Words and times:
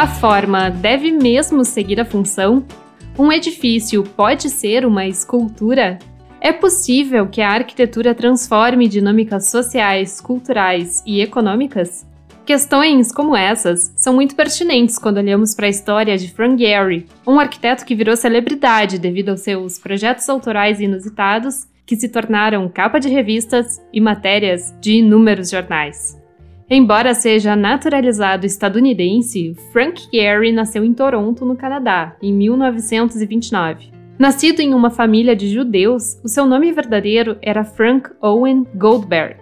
A 0.00 0.06
forma 0.06 0.70
deve 0.70 1.12
mesmo 1.12 1.62
seguir 1.62 2.00
a 2.00 2.06
função? 2.06 2.64
Um 3.18 3.30
edifício 3.30 4.02
pode 4.02 4.48
ser 4.48 4.86
uma 4.86 5.06
escultura? 5.06 5.98
É 6.40 6.54
possível 6.54 7.26
que 7.26 7.42
a 7.42 7.50
arquitetura 7.50 8.14
transforme 8.14 8.88
dinâmicas 8.88 9.50
sociais, 9.50 10.18
culturais 10.18 11.02
e 11.04 11.20
econômicas? 11.20 12.08
Questões 12.46 13.12
como 13.12 13.36
essas 13.36 13.92
são 13.94 14.14
muito 14.14 14.34
pertinentes 14.34 14.98
quando 14.98 15.18
olhamos 15.18 15.54
para 15.54 15.66
a 15.66 15.68
história 15.68 16.16
de 16.16 16.32
Frank 16.32 16.56
Gehry, 16.56 17.06
um 17.26 17.38
arquiteto 17.38 17.84
que 17.84 17.94
virou 17.94 18.16
celebridade 18.16 18.98
devido 18.98 19.28
aos 19.28 19.40
seus 19.40 19.78
projetos 19.78 20.26
autorais 20.30 20.80
inusitados 20.80 21.68
que 21.84 21.94
se 21.94 22.08
tornaram 22.08 22.70
capa 22.70 22.98
de 22.98 23.10
revistas 23.10 23.78
e 23.92 24.00
matérias 24.00 24.74
de 24.80 24.92
inúmeros 24.92 25.50
jornais. 25.50 26.19
Embora 26.72 27.14
seja 27.14 27.56
naturalizado 27.56 28.46
estadunidense, 28.46 29.56
Frank 29.72 30.06
Gehry 30.08 30.52
nasceu 30.52 30.84
em 30.84 30.94
Toronto, 30.94 31.44
no 31.44 31.56
Canadá, 31.56 32.14
em 32.22 32.32
1929. 32.32 33.90
Nascido 34.16 34.60
em 34.60 34.72
uma 34.72 34.88
família 34.88 35.34
de 35.34 35.48
judeus, 35.48 36.20
o 36.22 36.28
seu 36.28 36.46
nome 36.46 36.70
verdadeiro 36.70 37.36
era 37.42 37.64
Frank 37.64 38.10
Owen 38.22 38.64
Goldberg. 38.76 39.34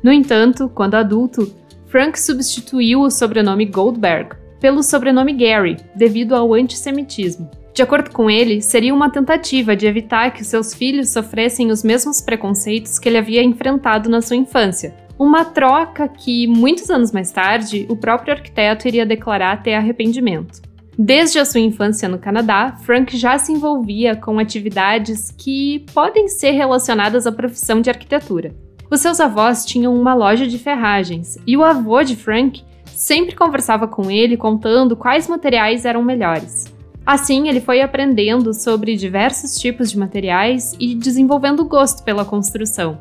No 0.00 0.12
entanto, 0.12 0.70
quando 0.72 0.94
adulto, 0.94 1.52
Frank 1.86 2.20
substituiu 2.20 3.00
o 3.00 3.10
sobrenome 3.10 3.64
Goldberg 3.64 4.36
pelo 4.60 4.80
sobrenome 4.80 5.32
Gary, 5.32 5.78
devido 5.96 6.36
ao 6.36 6.54
antissemitismo. 6.54 7.50
De 7.74 7.82
acordo 7.82 8.10
com 8.10 8.30
ele, 8.30 8.62
seria 8.62 8.94
uma 8.94 9.10
tentativa 9.10 9.74
de 9.74 9.88
evitar 9.88 10.30
que 10.32 10.44
seus 10.44 10.72
filhos 10.72 11.08
sofressem 11.08 11.72
os 11.72 11.82
mesmos 11.82 12.20
preconceitos 12.20 12.96
que 12.96 13.08
ele 13.08 13.18
havia 13.18 13.42
enfrentado 13.42 14.08
na 14.08 14.22
sua 14.22 14.36
infância. 14.36 14.94
Uma 15.18 15.46
troca 15.46 16.06
que, 16.06 16.46
muitos 16.46 16.90
anos 16.90 17.10
mais 17.10 17.30
tarde, 17.32 17.86
o 17.88 17.96
próprio 17.96 18.34
arquiteto 18.34 18.86
iria 18.86 19.06
declarar 19.06 19.62
ter 19.62 19.74
arrependimento. 19.74 20.60
Desde 20.98 21.38
a 21.38 21.44
sua 21.44 21.60
infância 21.60 22.08
no 22.08 22.18
Canadá, 22.18 22.76
Frank 22.82 23.16
já 23.16 23.38
se 23.38 23.52
envolvia 23.52 24.14
com 24.16 24.38
atividades 24.38 25.30
que 25.30 25.84
podem 25.94 26.28
ser 26.28 26.52
relacionadas 26.52 27.26
à 27.26 27.32
profissão 27.32 27.80
de 27.80 27.90
arquitetura. 27.90 28.54
Os 28.90 29.00
seus 29.00 29.20
avós 29.20 29.64
tinham 29.64 29.94
uma 29.94 30.14
loja 30.14 30.46
de 30.46 30.58
ferragens 30.58 31.38
e 31.46 31.56
o 31.56 31.64
avô 31.64 32.02
de 32.02 32.14
Frank 32.14 32.62
sempre 32.84 33.34
conversava 33.34 33.88
com 33.88 34.10
ele 34.10 34.36
contando 34.36 34.96
quais 34.96 35.28
materiais 35.28 35.84
eram 35.84 36.02
melhores. 36.02 36.74
Assim, 37.04 37.48
ele 37.48 37.60
foi 37.60 37.80
aprendendo 37.80 38.52
sobre 38.52 38.96
diversos 38.96 39.58
tipos 39.58 39.90
de 39.90 39.98
materiais 39.98 40.74
e 40.80 40.94
desenvolvendo 40.94 41.64
gosto 41.64 42.02
pela 42.02 42.24
construção. 42.24 42.98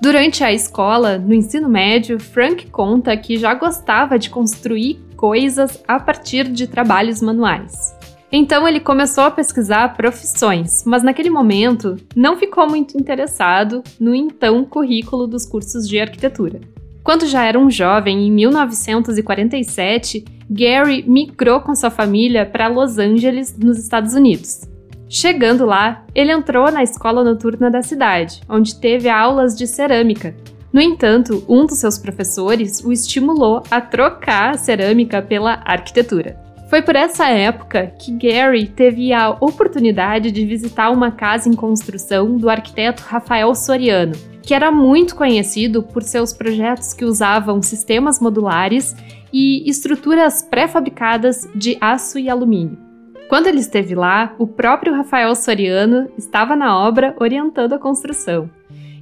Durante 0.00 0.44
a 0.44 0.52
escola, 0.52 1.18
no 1.18 1.34
ensino 1.34 1.68
médio, 1.68 2.20
Frank 2.20 2.70
conta 2.70 3.16
que 3.16 3.36
já 3.36 3.52
gostava 3.54 4.16
de 4.16 4.30
construir 4.30 5.00
coisas 5.16 5.82
a 5.88 5.98
partir 5.98 6.48
de 6.48 6.68
trabalhos 6.68 7.20
manuais. 7.20 7.96
Então 8.30 8.68
ele 8.68 8.78
começou 8.78 9.24
a 9.24 9.30
pesquisar 9.30 9.96
profissões, 9.96 10.84
mas 10.86 11.02
naquele 11.02 11.30
momento 11.30 11.96
não 12.14 12.36
ficou 12.36 12.68
muito 12.68 12.96
interessado 12.96 13.82
no 13.98 14.14
então 14.14 14.64
currículo 14.64 15.26
dos 15.26 15.44
cursos 15.44 15.88
de 15.88 15.98
arquitetura. 15.98 16.60
Quando 17.02 17.26
já 17.26 17.44
era 17.44 17.58
um 17.58 17.70
jovem, 17.70 18.28
em 18.28 18.30
1947, 18.30 20.24
Gary 20.48 21.02
migrou 21.08 21.60
com 21.60 21.74
sua 21.74 21.90
família 21.90 22.46
para 22.46 22.68
Los 22.68 22.98
Angeles, 22.98 23.56
nos 23.58 23.78
Estados 23.78 24.14
Unidos. 24.14 24.60
Chegando 25.08 25.64
lá, 25.64 26.04
ele 26.14 26.30
entrou 26.30 26.70
na 26.70 26.82
escola 26.82 27.24
noturna 27.24 27.70
da 27.70 27.80
cidade, 27.80 28.42
onde 28.48 28.78
teve 28.78 29.08
aulas 29.08 29.56
de 29.56 29.66
cerâmica. 29.66 30.36
No 30.70 30.82
entanto, 30.82 31.42
um 31.48 31.64
dos 31.64 31.78
seus 31.78 31.96
professores 31.96 32.84
o 32.84 32.92
estimulou 32.92 33.62
a 33.70 33.80
trocar 33.80 34.50
a 34.50 34.58
cerâmica 34.58 35.22
pela 35.22 35.62
arquitetura. 35.64 36.36
Foi 36.68 36.82
por 36.82 36.94
essa 36.94 37.26
época 37.26 37.86
que 37.98 38.12
Gary 38.12 38.66
teve 38.66 39.10
a 39.10 39.30
oportunidade 39.30 40.30
de 40.30 40.44
visitar 40.44 40.90
uma 40.90 41.10
casa 41.10 41.48
em 41.48 41.54
construção 41.54 42.36
do 42.36 42.50
arquiteto 42.50 43.02
Rafael 43.02 43.54
Soriano, 43.54 44.12
que 44.42 44.52
era 44.52 44.70
muito 44.70 45.16
conhecido 45.16 45.82
por 45.82 46.02
seus 46.02 46.34
projetos 46.34 46.92
que 46.92 47.06
usavam 47.06 47.62
sistemas 47.62 48.20
modulares 48.20 48.94
e 49.32 49.68
estruturas 49.68 50.42
pré-fabricadas 50.42 51.48
de 51.54 51.78
aço 51.80 52.18
e 52.18 52.28
alumínio. 52.28 52.87
Quando 53.28 53.46
ele 53.46 53.60
esteve 53.60 53.94
lá, 53.94 54.34
o 54.38 54.46
próprio 54.46 54.94
Rafael 54.94 55.34
Soriano 55.34 56.08
estava 56.16 56.56
na 56.56 56.78
obra 56.78 57.14
orientando 57.20 57.74
a 57.74 57.78
construção. 57.78 58.48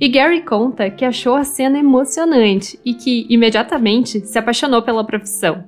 E 0.01 0.09
Gary 0.09 0.43
conta 0.43 0.91
que 0.91 1.05
achou 1.05 1.37
a 1.37 1.45
cena 1.45 1.79
emocionante 1.79 2.77
e 2.85 2.93
que 2.93 3.25
imediatamente 3.31 4.27
se 4.27 4.37
apaixonou 4.37 4.83
pela 4.83 5.05
profissão. 5.05 5.63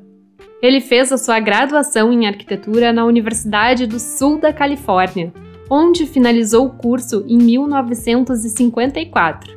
Ele 0.60 0.80
fez 0.80 1.12
a 1.12 1.18
sua 1.18 1.38
graduação 1.38 2.12
em 2.12 2.26
arquitetura 2.26 2.92
na 2.92 3.04
Universidade 3.04 3.86
do 3.86 4.00
Sul 4.00 4.40
da 4.40 4.52
Califórnia, 4.52 5.32
onde 5.70 6.04
finalizou 6.04 6.66
o 6.66 6.70
curso 6.70 7.24
em 7.28 7.38
1954. 7.38 9.56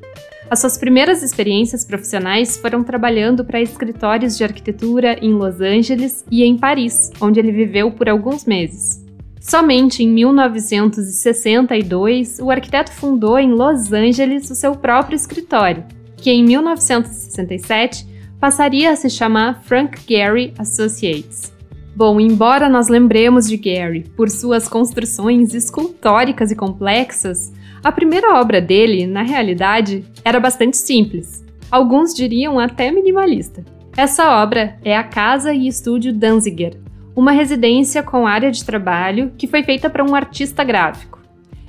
As 0.51 0.59
suas 0.59 0.78
primeiras 0.78 1.23
experiências 1.23 1.84
profissionais 1.85 2.57
foram 2.57 2.84
trabalhando 2.84 3.45
para 3.45 3.62
escritórios 3.62 4.38
de 4.38 4.44
arquitetura 4.44 5.17
em 5.22 5.31
Los 5.31 5.62
Angeles 5.62 6.25
e 6.29 6.44
em 6.44 6.57
Paris, 6.57 7.09
onde 7.22 7.39
ele 7.39 7.53
viveu 7.53 7.89
por 7.89 8.09
alguns 8.09 8.44
meses. 8.44 9.01
Somente 9.39 10.03
em 10.03 10.09
1962, 10.09 12.39
o 12.39 12.51
arquiteto 12.51 12.91
fundou 12.91 13.39
em 13.39 13.53
Los 13.53 13.94
Angeles 13.94 14.51
o 14.51 14.56
seu 14.56 14.75
próprio 14.75 15.16
escritório, 15.16 15.85
que 16.17 16.29
em 16.29 16.44
1967 16.44 18.06
passaria 18.38 18.91
a 18.91 18.95
se 18.97 19.09
chamar 19.09 19.63
Frank 19.63 20.01
Gehry 20.06 20.53
Associates. 20.59 21.53
Bom, 21.95 22.19
embora 22.19 22.68
nós 22.68 22.89
lembremos 22.89 23.47
de 23.47 23.56
Gehry 23.56 24.01
por 24.18 24.29
suas 24.29 24.68
construções 24.68 25.53
escultóricas 25.53 26.51
e 26.51 26.57
complexas, 26.57 27.53
a 27.84 27.92
primeira 27.92 28.40
obra 28.40 28.62
dele, 28.62 29.08
na 29.08 29.24
realidade, 29.24 30.06
era 30.24 30.40
bastante 30.40 30.78
simples. 30.78 31.44
Alguns 31.72 32.14
diriam 32.14 32.59
até 32.59 32.92
minimalista. 32.92 33.66
Essa 33.97 34.42
obra 34.42 34.78
é 34.84 34.96
a 34.96 35.03
Casa 35.03 35.53
e 35.53 35.68
Estúdio 35.68 36.14
Danziger, 36.14 36.78
uma 37.16 37.31
residência 37.31 38.03
com 38.03 38.28
área 38.28 38.52
de 38.52 38.64
trabalho 38.64 39.31
que 39.38 39.47
foi 39.47 39.64
feita 39.64 39.90
para 39.90 40.03
um 40.03 40.14
artista 40.14 40.64
gráfico. 40.64 41.19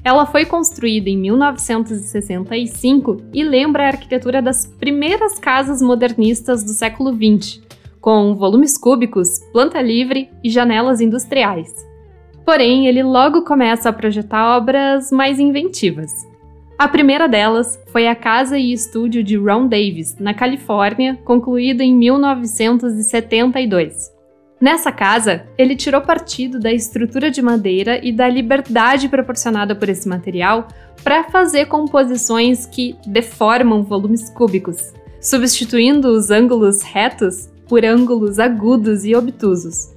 Ela 0.04 0.26
foi 0.26 0.44
construída 0.44 1.08
em 1.08 1.16
1965 1.16 3.22
e 3.32 3.42
lembra 3.42 3.84
a 3.84 3.88
arquitetura 3.88 4.42
das 4.42 4.66
primeiras 4.66 5.38
casas 5.38 5.80
modernistas 5.80 6.62
do 6.62 6.72
século 6.72 7.12
XX, 7.12 7.62
com 8.00 8.34
volumes 8.34 8.76
cúbicos, 8.76 9.38
planta 9.52 9.80
livre 9.80 10.28
e 10.42 10.50
janelas 10.50 11.00
industriais. 11.00 11.91
Porém, 12.44 12.86
ele 12.86 13.02
logo 13.02 13.42
começa 13.42 13.88
a 13.88 13.92
projetar 13.92 14.56
obras 14.56 15.10
mais 15.10 15.38
inventivas. 15.38 16.10
A 16.78 16.88
primeira 16.88 17.28
delas 17.28 17.78
foi 17.92 18.08
a 18.08 18.14
casa 18.14 18.58
e 18.58 18.72
estúdio 18.72 19.22
de 19.22 19.36
Ron 19.36 19.68
Davis, 19.68 20.16
na 20.18 20.34
Califórnia, 20.34 21.18
concluída 21.24 21.84
em 21.84 21.94
1972. 21.94 24.10
Nessa 24.60 24.92
casa, 24.92 25.44
ele 25.58 25.76
tirou 25.76 26.00
partido 26.00 26.58
da 26.58 26.72
estrutura 26.72 27.30
de 27.30 27.42
madeira 27.42 28.04
e 28.04 28.12
da 28.12 28.28
liberdade 28.28 29.08
proporcionada 29.08 29.74
por 29.74 29.88
esse 29.88 30.08
material 30.08 30.68
para 31.02 31.24
fazer 31.24 31.66
composições 31.66 32.66
que 32.66 32.96
deformam 33.06 33.82
volumes 33.82 34.30
cúbicos, 34.30 34.92
substituindo 35.20 36.08
os 36.08 36.30
ângulos 36.30 36.82
retos 36.82 37.48
por 37.68 37.84
ângulos 37.84 38.38
agudos 38.38 39.04
e 39.04 39.14
obtusos. 39.14 39.92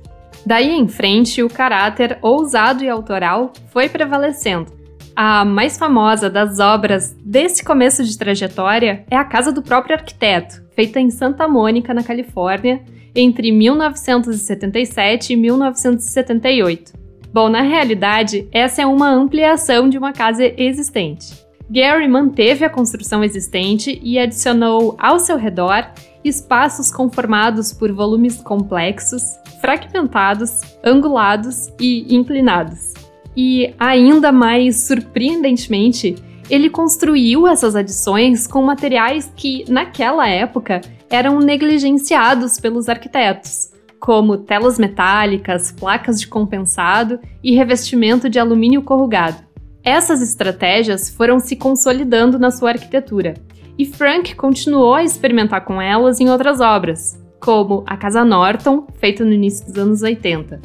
Daí 0.46 0.72
em 0.72 0.88
frente, 0.88 1.42
o 1.42 1.50
caráter 1.50 2.20
ousado 2.22 2.84
e 2.84 2.90
autoral 2.90 3.52
foi 3.72 3.90
prevalecendo. 3.90 4.72
A 5.16 5.46
mais 5.46 5.78
famosa 5.78 6.30
das 6.30 6.60
obras 6.60 7.16
desse 7.24 7.64
começo 7.64 8.04
de 8.04 8.18
trajetória 8.18 9.06
é 9.10 9.16
a 9.16 9.24
casa 9.24 9.52
do 9.52 9.62
próprio 9.62 9.96
arquiteto, 9.96 10.62
feita 10.76 11.00
em 11.00 11.10
Santa 11.10 11.48
Mônica, 11.48 11.94
na 11.94 12.04
Califórnia, 12.04 12.82
entre 13.16 13.50
1977 13.52 15.34
e 15.34 15.36
1978. 15.38 16.94
Bom, 17.34 17.50
na 17.50 17.62
realidade, 17.62 18.48
essa 18.52 18.82
é 18.82 18.86
uma 18.86 19.10
ampliação 19.10 19.90
de 19.90 19.98
uma 19.98 20.12
casa 20.12 20.44
existente. 20.58 21.34
Gary 21.70 22.08
manteve 22.08 22.64
a 22.64 22.70
construção 22.70 23.24
existente 23.24 24.00
e 24.04 24.20
adicionou 24.20 24.96
ao 25.00 25.18
seu 25.20 25.38
redor 25.38 25.90
espaços 26.30 26.92
conformados 26.92 27.72
por 27.72 27.92
volumes 27.92 28.38
complexos, 28.38 29.24
fragmentados, 29.62 30.62
angulados 30.84 31.70
e 31.80 32.14
inclinados. 32.16 32.94
E, 33.36 33.74
ainda 33.80 34.32
mais 34.32 34.88
surpreendentemente, 34.88 36.16
ele 36.50 36.70
construiu 36.70 37.48
essas 37.48 37.76
adições 37.76 38.48
com 38.48 38.62
materiais 38.62 39.32
que, 39.36 39.66
naquela 39.70 40.28
época, 40.28 40.82
eram 41.10 41.40
negligenciados 41.40 42.60
pelos 42.60 42.88
arquitetos, 42.88 43.72
como 44.00 44.38
telas 44.38 44.78
metálicas, 44.78 45.72
placas 45.72 46.20
de 46.20 46.28
compensado 46.28 47.20
e 47.44 47.56
revestimento 47.56 48.30
de 48.30 48.40
alumínio 48.40 48.84
corrugado. 48.84 49.44
Essas 49.84 50.22
estratégias 50.22 51.10
foram 51.10 51.40
se 51.40 51.56
consolidando 51.56 52.40
na 52.40 52.52
sua 52.52 52.72
arquitetura, 52.72 53.36
e 53.78 53.86
Frank 53.86 54.36
continuou 54.36 54.96
a 54.96 55.04
experimentar 55.04 55.66
com 55.66 55.82
elas 55.82 56.20
em 56.20 56.30
outras 56.30 56.62
obras, 56.62 57.22
como 57.40 57.84
a 57.86 57.98
Casa 57.98 58.24
Norton, 58.24 58.88
feita 59.00 59.24
no 59.24 59.34
início 59.34 59.66
dos 59.66 59.78
anos 59.78 60.02
80. 60.02 60.62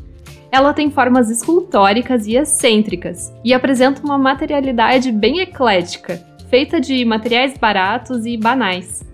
Ela 0.52 0.72
tem 0.72 0.90
formas 0.90 1.30
escultóricas 1.30 2.26
e 2.26 2.36
excêntricas 2.36 3.32
e 3.44 3.54
apresenta 3.54 4.02
uma 4.02 4.18
materialidade 4.18 5.12
bem 5.12 5.40
eclética, 5.40 6.20
feita 6.48 6.80
de 6.80 7.04
materiais 7.04 7.56
baratos 7.56 8.26
e 8.26 8.36
banais. 8.36 9.04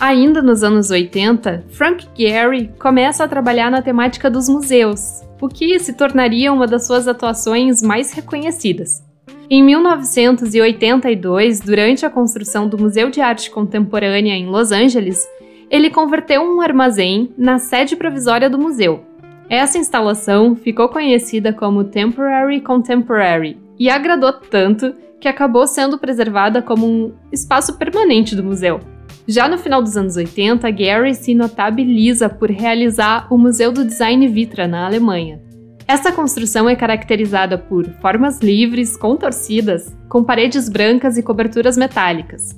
Ainda 0.00 0.40
nos 0.40 0.62
anos 0.62 0.90
80, 0.90 1.64
Frank 1.70 2.06
Gehry 2.16 2.70
começa 2.78 3.24
a 3.24 3.28
trabalhar 3.28 3.70
na 3.70 3.82
temática 3.82 4.30
dos 4.30 4.48
museus, 4.48 5.22
o 5.40 5.48
que 5.48 5.78
se 5.80 5.92
tornaria 5.92 6.52
uma 6.52 6.66
das 6.66 6.86
suas 6.86 7.08
atuações 7.08 7.82
mais 7.82 8.12
reconhecidas. 8.12 9.07
Em 9.50 9.62
1982, 9.62 11.60
durante 11.60 12.04
a 12.04 12.10
construção 12.10 12.68
do 12.68 12.76
Museu 12.76 13.08
de 13.08 13.22
Arte 13.22 13.50
Contemporânea 13.50 14.34
em 14.34 14.44
Los 14.44 14.70
Angeles, 14.72 15.26
ele 15.70 15.88
converteu 15.88 16.42
um 16.42 16.60
armazém 16.60 17.30
na 17.36 17.58
sede 17.58 17.96
provisória 17.96 18.50
do 18.50 18.58
museu. 18.58 19.06
Essa 19.48 19.78
instalação 19.78 20.54
ficou 20.54 20.90
conhecida 20.90 21.50
como 21.50 21.84
Temporary 21.84 22.60
Contemporary 22.60 23.56
e 23.78 23.88
agradou 23.88 24.34
tanto 24.34 24.94
que 25.18 25.28
acabou 25.28 25.66
sendo 25.66 25.96
preservada 25.96 26.60
como 26.60 26.86
um 26.86 27.14
espaço 27.32 27.78
permanente 27.78 28.36
do 28.36 28.44
museu. 28.44 28.80
Já 29.26 29.48
no 29.48 29.56
final 29.56 29.82
dos 29.82 29.96
anos 29.96 30.16
80, 30.16 30.70
Gary 30.70 31.14
se 31.14 31.34
notabiliza 31.34 32.28
por 32.28 32.50
realizar 32.50 33.26
o 33.30 33.38
Museu 33.38 33.72
do 33.72 33.82
Design 33.82 34.28
Vitra 34.28 34.68
na 34.68 34.84
Alemanha. 34.84 35.40
Essa 35.88 36.12
construção 36.12 36.68
é 36.68 36.76
caracterizada 36.76 37.56
por 37.56 37.88
formas 38.02 38.40
livres, 38.40 38.94
contorcidas, 38.94 39.96
com 40.06 40.22
paredes 40.22 40.68
brancas 40.68 41.16
e 41.16 41.22
coberturas 41.22 41.78
metálicas. 41.78 42.54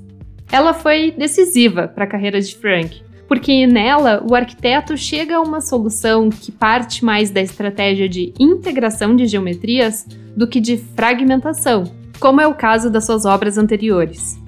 Ela 0.50 0.74
foi 0.74 1.12
decisiva 1.12 1.86
para 1.86 2.02
a 2.02 2.08
carreira 2.08 2.40
de 2.40 2.56
Frank, 2.56 3.00
porque 3.28 3.68
nela 3.68 4.20
o 4.28 4.34
arquiteto 4.34 4.96
chega 4.96 5.36
a 5.36 5.40
uma 5.40 5.60
solução 5.60 6.28
que 6.28 6.50
parte 6.50 7.04
mais 7.04 7.30
da 7.30 7.40
estratégia 7.40 8.08
de 8.08 8.34
integração 8.36 9.14
de 9.14 9.28
geometrias 9.28 10.04
do 10.36 10.48
que 10.48 10.58
de 10.58 10.76
fragmentação, 10.76 11.84
como 12.18 12.40
é 12.40 12.48
o 12.48 12.54
caso 12.54 12.90
das 12.90 13.06
suas 13.06 13.24
obras 13.24 13.56
anteriores. 13.56 14.40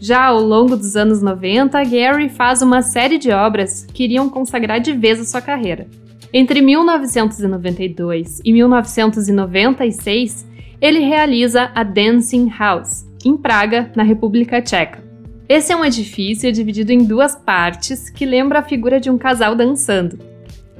Já 0.00 0.24
ao 0.24 0.40
longo 0.40 0.76
dos 0.76 0.96
anos 0.96 1.22
90, 1.22 1.80
Gary 1.84 2.28
faz 2.28 2.62
uma 2.62 2.82
série 2.82 3.16
de 3.16 3.30
obras 3.30 3.86
que 3.94 4.02
iriam 4.02 4.28
consagrar 4.28 4.80
de 4.80 4.92
vez 4.92 5.20
a 5.20 5.24
sua 5.24 5.40
carreira. 5.40 5.86
Entre 6.36 6.60
1992 6.60 8.40
e 8.44 8.52
1996, 8.52 10.44
ele 10.80 10.98
realiza 10.98 11.70
a 11.72 11.84
Dancing 11.84 12.50
House, 12.58 13.06
em 13.24 13.36
Praga, 13.36 13.92
na 13.94 14.02
República 14.02 14.60
Tcheca. 14.60 15.00
Esse 15.48 15.72
é 15.72 15.76
um 15.76 15.84
edifício 15.84 16.50
dividido 16.50 16.90
em 16.90 17.04
duas 17.04 17.36
partes 17.36 18.10
que 18.10 18.26
lembra 18.26 18.58
a 18.58 18.64
figura 18.64 18.98
de 18.98 19.08
um 19.08 19.16
casal 19.16 19.54
dançando. 19.54 20.18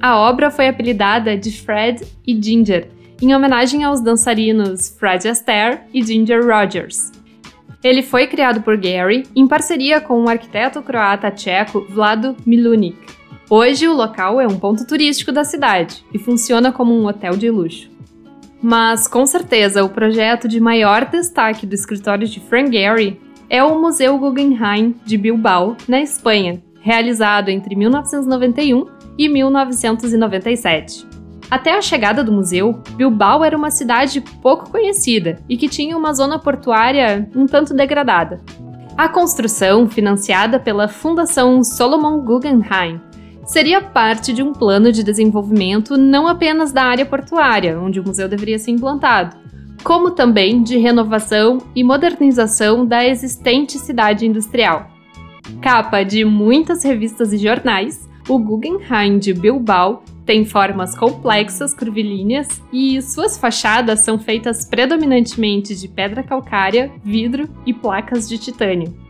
A 0.02 0.18
obra 0.18 0.50
foi 0.50 0.66
apelidada 0.66 1.38
de 1.38 1.52
Fred 1.52 2.04
e 2.26 2.34
Ginger 2.42 2.88
em 3.22 3.32
homenagem 3.32 3.84
aos 3.84 4.00
dançarinos 4.00 4.88
Fred 4.98 5.28
Astaire 5.28 5.82
e 5.94 6.02
Ginger 6.02 6.44
Rogers. 6.44 7.12
Ele 7.84 8.02
foi 8.02 8.26
criado 8.26 8.60
por 8.60 8.76
Gary 8.76 9.22
em 9.36 9.46
parceria 9.46 10.00
com 10.00 10.24
o 10.24 10.28
arquiteto 10.28 10.82
croata 10.82 11.30
tcheco 11.30 11.86
Vlado 11.88 12.34
Milunik. 12.44 12.98
Hoje, 13.48 13.86
o 13.86 13.94
local 13.94 14.40
é 14.40 14.46
um 14.46 14.58
ponto 14.58 14.86
turístico 14.86 15.30
da 15.30 15.44
cidade 15.44 16.04
e 16.12 16.18
funciona 16.18 16.72
como 16.72 16.94
um 16.94 17.06
hotel 17.06 17.36
de 17.36 17.50
luxo. 17.50 17.90
Mas, 18.62 19.06
com 19.06 19.26
certeza, 19.26 19.84
o 19.84 19.90
projeto 19.90 20.48
de 20.48 20.58
maior 20.58 21.04
destaque 21.04 21.66
do 21.66 21.74
escritório 21.74 22.26
de 22.26 22.40
Frank 22.40 22.72
Gehry 22.72 23.20
é 23.50 23.62
o 23.62 23.78
Museu 23.78 24.18
Guggenheim 24.18 24.94
de 25.04 25.18
Bilbao, 25.18 25.76
na 25.86 26.00
Espanha, 26.00 26.62
realizado 26.80 27.50
entre 27.50 27.76
1991 27.76 28.86
e 29.18 29.28
1997. 29.28 31.06
Até 31.50 31.76
a 31.76 31.82
chegada 31.82 32.24
do 32.24 32.32
museu, 32.32 32.80
Bilbao 32.96 33.44
era 33.44 33.56
uma 33.56 33.70
cidade 33.70 34.22
pouco 34.40 34.70
conhecida 34.70 35.38
e 35.46 35.58
que 35.58 35.68
tinha 35.68 35.96
uma 35.96 36.14
zona 36.14 36.38
portuária 36.38 37.28
um 37.36 37.46
tanto 37.46 37.74
degradada. 37.74 38.40
A 38.96 39.08
construção, 39.08 39.88
financiada 39.88 40.58
pela 40.58 40.88
Fundação 40.88 41.62
Solomon 41.62 42.20
Guggenheim, 42.20 43.00
seria 43.44 43.80
parte 43.80 44.32
de 44.32 44.42
um 44.42 44.52
plano 44.52 44.90
de 44.90 45.02
desenvolvimento 45.02 45.96
não 45.96 46.26
apenas 46.26 46.72
da 46.72 46.82
área 46.82 47.06
portuária, 47.06 47.78
onde 47.78 48.00
o 48.00 48.04
museu 48.04 48.28
deveria 48.28 48.58
ser 48.58 48.70
implantado, 48.70 49.36
como 49.82 50.10
também 50.10 50.62
de 50.62 50.78
renovação 50.78 51.58
e 51.74 51.84
modernização 51.84 52.86
da 52.86 53.04
existente 53.04 53.78
cidade 53.78 54.26
industrial. 54.26 54.90
Capa 55.60 56.02
de 56.02 56.24
muitas 56.24 56.82
revistas 56.82 57.32
e 57.32 57.38
jornais, 57.38 58.08
o 58.28 58.38
Guggenheim 58.38 59.18
de 59.18 59.34
Bilbao 59.34 60.02
tem 60.24 60.44
formas 60.46 60.96
complexas, 60.96 61.74
curvilíneas 61.74 62.62
e 62.72 63.00
suas 63.02 63.36
fachadas 63.36 64.00
são 64.00 64.18
feitas 64.18 64.64
predominantemente 64.64 65.76
de 65.76 65.86
pedra 65.86 66.22
calcária, 66.22 66.90
vidro 67.04 67.48
e 67.66 67.74
placas 67.74 68.26
de 68.26 68.38
titânio. 68.38 69.03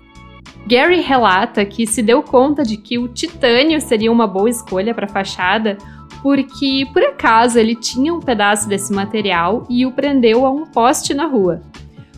Gary 0.66 1.00
relata 1.00 1.64
que 1.64 1.86
se 1.86 2.02
deu 2.02 2.22
conta 2.22 2.62
de 2.62 2.76
que 2.76 2.98
o 2.98 3.08
titânio 3.08 3.80
seria 3.80 4.10
uma 4.10 4.26
boa 4.26 4.48
escolha 4.48 4.94
para 4.94 5.06
a 5.06 5.08
fachada 5.08 5.76
porque, 6.22 6.88
por 6.90 7.02
acaso, 7.02 7.58
ele 7.58 7.74
tinha 7.74 8.14
um 8.14 8.18
pedaço 8.18 8.66
desse 8.66 8.90
material 8.94 9.66
e 9.68 9.84
o 9.84 9.92
prendeu 9.92 10.46
a 10.46 10.50
um 10.50 10.64
poste 10.64 11.12
na 11.12 11.26
rua. 11.26 11.60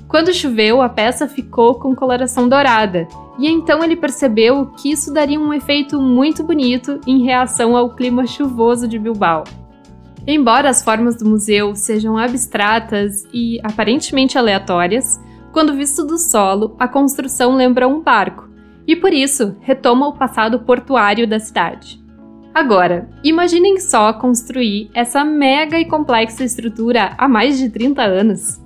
Quando 0.06 0.32
choveu, 0.32 0.80
a 0.80 0.88
peça 0.88 1.26
ficou 1.26 1.74
com 1.74 1.92
coloração 1.92 2.48
dourada, 2.48 3.08
e 3.36 3.48
então 3.48 3.82
ele 3.82 3.96
percebeu 3.96 4.66
que 4.66 4.92
isso 4.92 5.12
daria 5.12 5.40
um 5.40 5.52
efeito 5.52 6.00
muito 6.00 6.44
bonito 6.44 7.00
em 7.04 7.24
reação 7.24 7.76
ao 7.76 7.96
clima 7.96 8.24
chuvoso 8.28 8.86
de 8.86 8.96
Bilbao. 8.96 9.42
Embora 10.24 10.70
as 10.70 10.84
formas 10.84 11.16
do 11.16 11.28
museu 11.28 11.74
sejam 11.74 12.16
abstratas 12.16 13.24
e 13.32 13.58
aparentemente 13.64 14.38
aleatórias, 14.38 15.20
quando 15.56 15.72
visto 15.72 16.04
do 16.04 16.18
solo, 16.18 16.76
a 16.78 16.86
construção 16.86 17.56
lembra 17.56 17.88
um 17.88 18.02
barco, 18.02 18.46
e 18.86 18.94
por 18.94 19.10
isso 19.10 19.56
retoma 19.62 20.06
o 20.06 20.12
passado 20.12 20.60
portuário 20.60 21.26
da 21.26 21.40
cidade. 21.40 21.98
Agora, 22.52 23.08
imaginem 23.24 23.80
só 23.80 24.12
construir 24.12 24.90
essa 24.92 25.24
mega 25.24 25.80
e 25.80 25.86
complexa 25.86 26.44
estrutura 26.44 27.14
há 27.16 27.26
mais 27.26 27.56
de 27.56 27.70
30 27.70 28.02
anos. 28.02 28.60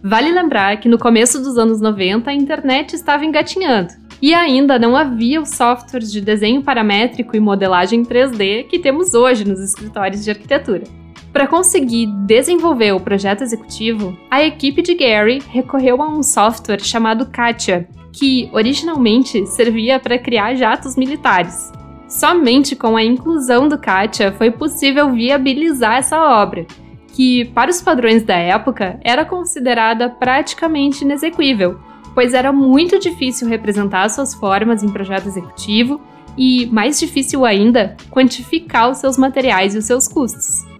Vale 0.00 0.30
lembrar 0.30 0.76
que 0.76 0.88
no 0.88 0.96
começo 0.96 1.40
dos 1.42 1.58
anos 1.58 1.80
90 1.80 2.30
a 2.30 2.34
internet 2.34 2.94
estava 2.94 3.24
engatinhando 3.24 3.92
e 4.22 4.32
ainda 4.32 4.78
não 4.78 4.96
havia 4.96 5.42
os 5.42 5.48
softwares 5.48 6.12
de 6.12 6.20
desenho 6.20 6.62
paramétrico 6.62 7.34
e 7.34 7.40
modelagem 7.40 8.04
3D 8.04 8.68
que 8.68 8.78
temos 8.78 9.12
hoje 9.12 9.44
nos 9.44 9.58
escritórios 9.58 10.22
de 10.22 10.30
arquitetura. 10.30 11.01
Para 11.32 11.46
conseguir 11.46 12.06
desenvolver 12.26 12.92
o 12.92 13.00
projeto 13.00 13.42
executivo, 13.42 14.16
a 14.30 14.42
equipe 14.42 14.82
de 14.82 14.94
Gary 14.94 15.42
recorreu 15.48 16.02
a 16.02 16.08
um 16.08 16.22
software 16.22 16.84
chamado 16.84 17.26
Katia, 17.26 17.88
que 18.12 18.50
originalmente 18.52 19.46
servia 19.46 19.98
para 19.98 20.18
criar 20.18 20.54
jatos 20.54 20.94
militares. 20.94 21.72
Somente 22.06 22.76
com 22.76 22.98
a 22.98 23.02
inclusão 23.02 23.66
do 23.66 23.78
Katia 23.78 24.30
foi 24.32 24.50
possível 24.50 25.10
viabilizar 25.10 25.96
essa 25.96 26.20
obra, 26.20 26.66
que, 27.14 27.46
para 27.46 27.70
os 27.70 27.80
padrões 27.80 28.22
da 28.22 28.36
época, 28.36 29.00
era 29.02 29.24
considerada 29.24 30.10
praticamente 30.10 31.02
inexequível, 31.02 31.78
pois 32.14 32.34
era 32.34 32.52
muito 32.52 32.98
difícil 32.98 33.48
representar 33.48 34.10
suas 34.10 34.34
formas 34.34 34.82
em 34.82 34.90
projeto 34.90 35.28
executivo 35.28 35.98
e, 36.36 36.66
mais 36.66 37.00
difícil 37.00 37.46
ainda, 37.46 37.96
quantificar 38.10 38.90
os 38.90 38.98
seus 38.98 39.16
materiais 39.16 39.74
e 39.74 39.78
os 39.78 39.86
seus 39.86 40.06
custos. 40.06 40.70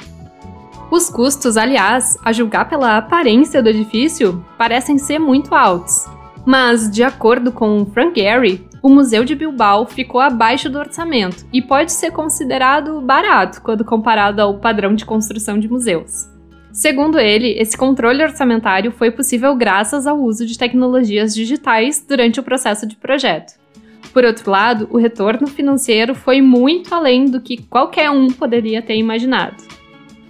Os 0.92 1.08
custos, 1.08 1.56
aliás, 1.56 2.18
a 2.22 2.32
julgar 2.32 2.68
pela 2.68 2.98
aparência 2.98 3.62
do 3.62 3.70
edifício, 3.70 4.44
parecem 4.58 4.98
ser 4.98 5.18
muito 5.18 5.54
altos. 5.54 6.04
Mas, 6.44 6.90
de 6.90 7.02
acordo 7.02 7.50
com 7.50 7.86
Frank 7.86 8.20
Gehry, 8.20 8.68
o 8.82 8.90
Museu 8.90 9.24
de 9.24 9.34
Bilbao 9.34 9.86
ficou 9.86 10.20
abaixo 10.20 10.68
do 10.68 10.78
orçamento 10.78 11.46
e 11.50 11.62
pode 11.62 11.92
ser 11.92 12.10
considerado 12.10 13.00
barato 13.00 13.62
quando 13.62 13.86
comparado 13.86 14.42
ao 14.42 14.58
padrão 14.58 14.94
de 14.94 15.06
construção 15.06 15.58
de 15.58 15.66
museus. 15.66 16.28
Segundo 16.70 17.18
ele, 17.18 17.58
esse 17.58 17.74
controle 17.74 18.22
orçamentário 18.22 18.92
foi 18.92 19.10
possível 19.10 19.56
graças 19.56 20.06
ao 20.06 20.20
uso 20.20 20.44
de 20.44 20.58
tecnologias 20.58 21.34
digitais 21.34 22.04
durante 22.06 22.38
o 22.38 22.42
processo 22.42 22.86
de 22.86 22.96
projeto. 22.96 23.54
Por 24.12 24.26
outro 24.26 24.50
lado, 24.50 24.86
o 24.90 24.98
retorno 24.98 25.46
financeiro 25.46 26.14
foi 26.14 26.42
muito 26.42 26.94
além 26.94 27.24
do 27.24 27.40
que 27.40 27.62
qualquer 27.62 28.10
um 28.10 28.26
poderia 28.26 28.82
ter 28.82 28.96
imaginado. 28.96 29.71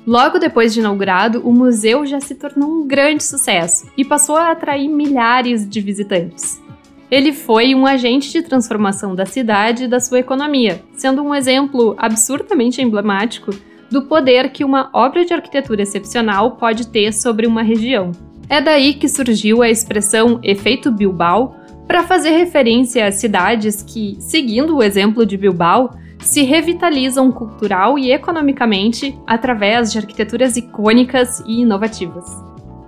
Logo 0.06 0.38
depois 0.38 0.74
de 0.74 0.80
inaugurado, 0.80 1.40
o 1.46 1.52
museu 1.52 2.04
já 2.04 2.20
se 2.20 2.34
tornou 2.34 2.68
um 2.68 2.86
grande 2.86 3.22
sucesso 3.22 3.86
e 3.96 4.04
passou 4.04 4.36
a 4.36 4.50
atrair 4.50 4.88
milhares 4.88 5.68
de 5.68 5.80
visitantes. 5.80 6.60
Ele 7.08 7.32
foi 7.32 7.74
um 7.74 7.86
agente 7.86 8.32
de 8.32 8.42
transformação 8.42 9.14
da 9.14 9.26
cidade 9.26 9.84
e 9.84 9.88
da 9.88 10.00
sua 10.00 10.18
economia, 10.18 10.82
sendo 10.96 11.22
um 11.22 11.34
exemplo 11.34 11.94
absurdamente 11.98 12.80
emblemático 12.82 13.52
do 13.90 14.02
poder 14.02 14.50
que 14.50 14.64
uma 14.64 14.90
obra 14.92 15.24
de 15.24 15.34
arquitetura 15.34 15.82
excepcional 15.82 16.52
pode 16.52 16.88
ter 16.88 17.12
sobre 17.12 17.46
uma 17.46 17.62
região. 17.62 18.10
É 18.48 18.60
daí 18.60 18.94
que 18.94 19.08
surgiu 19.08 19.62
a 19.62 19.70
expressão 19.70 20.40
efeito 20.42 20.90
Bilbao 20.90 21.54
para 21.86 22.02
fazer 22.02 22.30
referência 22.30 23.06
a 23.06 23.12
cidades 23.12 23.82
que, 23.82 24.16
seguindo 24.18 24.76
o 24.76 24.82
exemplo 24.82 25.24
de 25.26 25.36
Bilbao, 25.36 25.94
se 26.22 26.42
revitalizam 26.42 27.30
cultural 27.30 27.98
e 27.98 28.12
economicamente 28.12 29.18
através 29.26 29.92
de 29.92 29.98
arquiteturas 29.98 30.56
icônicas 30.56 31.40
e 31.46 31.60
inovativas. 31.60 32.24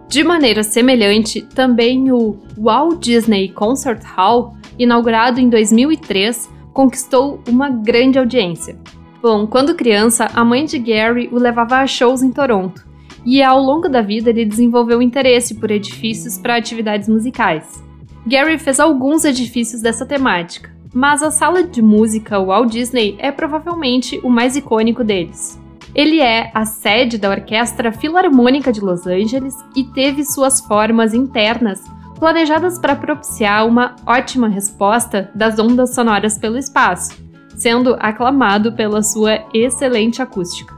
De 0.09 0.23
maneira 0.23 0.63
semelhante, 0.63 1.43
também 1.43 2.13
o 2.13 2.39
Walt 2.57 3.01
Disney 3.01 3.49
Concert 3.49 4.03
Hall, 4.05 4.55
inaugurado 4.79 5.41
em 5.41 5.49
2003, 5.49 6.49
conquistou 6.73 7.41
uma 7.49 7.69
grande 7.69 8.19
audiência. 8.19 8.77
Bom, 9.21 9.47
quando 9.47 9.75
criança, 9.75 10.29
a 10.35 10.45
mãe 10.45 10.65
de 10.65 10.79
Gary 10.79 11.29
o 11.33 11.39
levava 11.39 11.79
a 11.79 11.87
shows 11.87 12.23
em 12.23 12.31
Toronto, 12.31 12.87
e 13.25 13.43
ao 13.43 13.61
longo 13.61 13.89
da 13.89 14.03
vida 14.03 14.31
ele 14.31 14.45
desenvolveu 14.45 15.01
interesse 15.01 15.55
por 15.55 15.71
edifícios 15.71 16.39
para 16.39 16.57
atividades 16.57 17.09
musicais. 17.09 17.83
Gary 18.27 18.59
fez 18.59 18.79
alguns 18.79 19.25
edifícios 19.25 19.81
dessa 19.81 20.05
temática, 20.05 20.74
mas 20.95 21.23
a 21.23 21.31
sala 21.31 21.65
de 21.65 21.83
música 21.83 22.41
Walt 22.41 22.71
Disney 22.71 23.17
é 23.19 23.33
provavelmente 23.33 24.21
o 24.23 24.31
mais 24.31 24.57
icônico 24.57 25.03
deles. 25.03 25.61
Ele 25.93 26.21
é 26.21 26.51
a 26.55 26.65
sede 26.65 27.19
da 27.19 27.31
Orquestra 27.31 27.93
Filarmônica 27.93 28.73
de 28.73 28.81
Los 28.81 29.07
Angeles 29.07 29.55
e 29.77 29.85
teve 29.85 30.25
suas 30.25 30.61
formas 30.61 31.13
internas 31.13 31.83
planejadas 32.19 32.79
para 32.79 32.97
propiciar 32.97 33.67
uma 33.67 33.97
ótima 34.07 34.49
resposta 34.49 35.31
das 35.35 35.59
ondas 35.59 35.95
sonoras 35.95 36.39
pelo 36.39 36.57
espaço, 36.57 37.13
sendo 37.57 37.97
aclamado 37.99 38.73
pela 38.73 39.03
sua 39.03 39.45
excelente 39.53 40.23
acústica. 40.23 40.74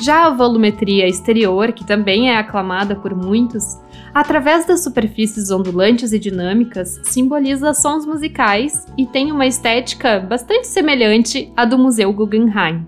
Já 0.00 0.26
a 0.26 0.30
volumetria 0.30 1.06
exterior, 1.06 1.72
que 1.72 1.84
também 1.84 2.30
é 2.30 2.38
aclamada 2.38 2.96
por 2.96 3.14
muitos, 3.14 3.78
através 4.14 4.66
das 4.66 4.82
superfícies 4.82 5.50
ondulantes 5.50 6.12
e 6.12 6.18
dinâmicas, 6.18 7.00
simboliza 7.04 7.74
sons 7.74 8.06
musicais 8.06 8.86
e 8.96 9.06
tem 9.06 9.30
uma 9.30 9.46
estética 9.46 10.20
bastante 10.20 10.66
semelhante 10.66 11.52
à 11.56 11.64
do 11.64 11.76
Museu 11.76 12.12
Guggenheim. 12.12 12.86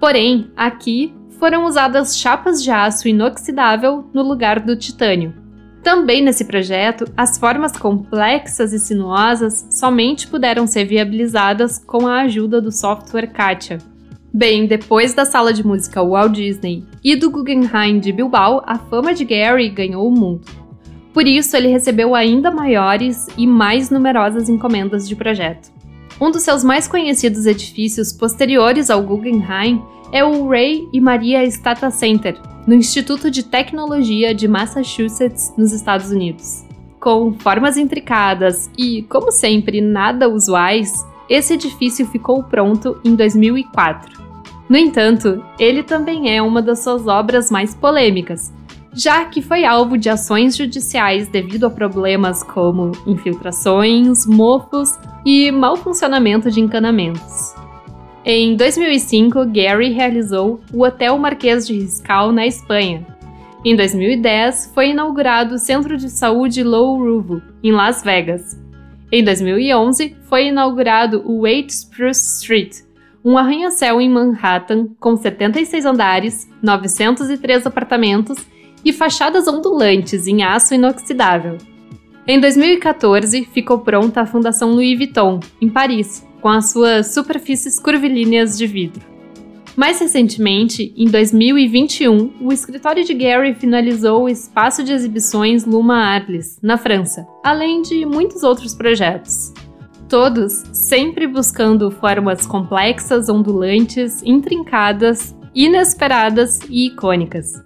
Porém, 0.00 0.50
aqui 0.56 1.14
foram 1.38 1.64
usadas 1.64 2.18
chapas 2.18 2.62
de 2.62 2.70
aço 2.70 3.06
inoxidável 3.06 4.10
no 4.12 4.22
lugar 4.22 4.58
do 4.58 4.76
titânio, 4.76 5.32
também 5.82 6.22
nesse 6.22 6.44
projeto, 6.44 7.10
as 7.16 7.38
formas 7.38 7.72
complexas 7.72 8.72
e 8.72 8.78
sinuosas 8.78 9.66
somente 9.70 10.26
puderam 10.26 10.66
ser 10.66 10.84
viabilizadas 10.84 11.78
com 11.78 12.06
a 12.06 12.22
ajuda 12.22 12.60
do 12.60 12.70
software 12.70 13.28
Katia. 13.28 13.78
Bem, 14.32 14.66
depois 14.66 15.14
da 15.14 15.24
sala 15.24 15.54
de 15.54 15.66
música 15.66 16.04
Walt 16.04 16.32
Disney 16.32 16.84
e 17.02 17.16
do 17.16 17.30
Guggenheim 17.30 17.98
de 17.98 18.12
Bilbao, 18.12 18.62
a 18.66 18.78
fama 18.78 19.14
de 19.14 19.24
Gary 19.24 19.70
ganhou 19.70 20.06
o 20.06 20.10
mundo. 20.10 20.42
Por 21.14 21.26
isso, 21.26 21.56
ele 21.56 21.68
recebeu 21.68 22.14
ainda 22.14 22.50
maiores 22.50 23.26
e 23.38 23.46
mais 23.46 23.88
numerosas 23.88 24.50
encomendas 24.50 25.08
de 25.08 25.16
projeto. 25.16 25.72
Um 26.20 26.30
dos 26.30 26.42
seus 26.42 26.62
mais 26.62 26.86
conhecidos 26.86 27.46
edifícios 27.46 28.12
posteriores 28.12 28.90
ao 28.90 29.02
Guggenheim 29.02 29.82
é 30.12 30.22
o 30.22 30.46
Ray 30.46 30.86
e 30.92 31.00
Maria 31.00 31.42
Stata 31.46 31.90
Center, 31.90 32.36
no 32.66 32.74
Instituto 32.74 33.30
de 33.30 33.42
Tecnologia 33.42 34.34
de 34.34 34.46
Massachusetts, 34.46 35.54
nos 35.56 35.72
Estados 35.72 36.10
Unidos. 36.10 36.66
Com 37.00 37.32
formas 37.32 37.78
intricadas 37.78 38.70
e, 38.76 39.02
como 39.04 39.32
sempre, 39.32 39.80
nada 39.80 40.28
usuais, 40.28 40.92
esse 41.30 41.54
edifício 41.54 42.06
ficou 42.06 42.42
pronto 42.42 43.00
em 43.04 43.14
2004. 43.14 44.17
No 44.68 44.76
entanto, 44.76 45.42
ele 45.58 45.82
também 45.82 46.34
é 46.34 46.42
uma 46.42 46.60
das 46.60 46.80
suas 46.80 47.06
obras 47.06 47.50
mais 47.50 47.74
polêmicas, 47.74 48.52
já 48.92 49.24
que 49.24 49.40
foi 49.40 49.64
alvo 49.64 49.96
de 49.96 50.10
ações 50.10 50.56
judiciais 50.56 51.28
devido 51.28 51.66
a 51.66 51.70
problemas 51.70 52.42
como 52.42 52.92
infiltrações, 53.06 54.26
mofos 54.26 54.98
e 55.24 55.50
mau 55.50 55.76
funcionamento 55.76 56.50
de 56.50 56.60
encanamentos. 56.60 57.54
Em 58.24 58.56
2005, 58.56 59.46
Gary 59.46 59.90
realizou 59.90 60.60
o 60.72 60.84
Hotel 60.84 61.16
Marquês 61.16 61.66
de 61.66 61.72
Riscal 61.72 62.30
na 62.30 62.46
Espanha. 62.46 63.06
Em 63.64 63.74
2010, 63.74 64.72
foi 64.74 64.90
inaugurado 64.90 65.54
o 65.54 65.58
Centro 65.58 65.96
de 65.96 66.10
Saúde 66.10 66.62
Low 66.62 66.98
Ruvo, 66.98 67.40
em 67.62 67.72
Las 67.72 68.02
Vegas. 68.02 68.60
Em 69.10 69.24
2011, 69.24 70.14
foi 70.28 70.48
inaugurado 70.48 71.22
o 71.24 71.40
8 71.40 71.70
Spruce 71.70 72.40
Street, 72.40 72.87
um 73.24 73.36
arranha-céu 73.36 74.00
em 74.00 74.08
Manhattan 74.08 74.88
com 75.00 75.16
76 75.16 75.84
andares, 75.84 76.48
903 76.62 77.66
apartamentos 77.66 78.38
e 78.84 78.92
fachadas 78.92 79.48
ondulantes 79.48 80.26
em 80.26 80.42
aço 80.42 80.74
inoxidável. 80.74 81.58
Em 82.26 82.38
2014, 82.40 83.44
ficou 83.52 83.78
pronta 83.78 84.20
a 84.20 84.26
Fundação 84.26 84.72
Louis 84.72 84.96
Vuitton, 84.96 85.40
em 85.60 85.68
Paris, 85.68 86.26
com 86.40 86.48
as 86.48 86.70
suas 86.72 87.14
superfícies 87.14 87.80
curvilíneas 87.80 88.56
de 88.56 88.66
vidro. 88.66 89.06
Mais 89.78 90.00
recentemente, 90.00 90.92
em 90.96 91.06
2021, 91.06 92.32
o 92.40 92.52
escritório 92.52 93.04
de 93.04 93.14
Gary 93.14 93.54
finalizou 93.54 94.24
o 94.24 94.28
espaço 94.28 94.82
de 94.82 94.92
exibições 94.92 95.64
Luma 95.64 95.96
Arles, 95.96 96.58
na 96.60 96.76
França, 96.76 97.26
além 97.44 97.80
de 97.82 98.04
muitos 98.04 98.42
outros 98.42 98.74
projetos. 98.74 99.54
Todos 100.08 100.64
sempre 100.72 101.26
buscando 101.26 101.90
formas 101.90 102.46
complexas, 102.46 103.28
ondulantes, 103.28 104.22
intrincadas, 104.22 105.36
inesperadas 105.54 106.60
e 106.70 106.86
icônicas. 106.86 107.62